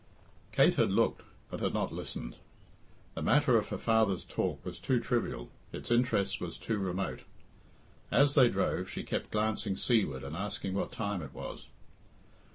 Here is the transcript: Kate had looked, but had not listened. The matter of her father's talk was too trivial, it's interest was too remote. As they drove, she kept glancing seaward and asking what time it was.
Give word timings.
Kate 0.51 0.73
had 0.77 0.89
looked, 0.89 1.21
but 1.51 1.59
had 1.59 1.75
not 1.75 1.93
listened. 1.93 2.35
The 3.13 3.21
matter 3.21 3.55
of 3.55 3.67
her 3.69 3.77
father's 3.77 4.23
talk 4.23 4.65
was 4.65 4.79
too 4.79 4.99
trivial, 4.99 5.51
it's 5.71 5.91
interest 5.91 6.41
was 6.41 6.57
too 6.57 6.79
remote. 6.79 7.19
As 8.09 8.33
they 8.33 8.49
drove, 8.49 8.89
she 8.89 9.03
kept 9.03 9.29
glancing 9.29 9.75
seaward 9.77 10.23
and 10.23 10.35
asking 10.35 10.73
what 10.73 10.91
time 10.91 11.21
it 11.21 11.35
was. 11.35 11.67